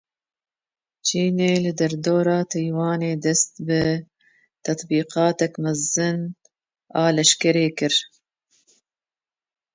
[1.05, 3.83] Çînê li derdora Taywanê dest bi
[4.63, 6.19] tetbîqateke mezin
[6.99, 7.95] a leşkerî kir.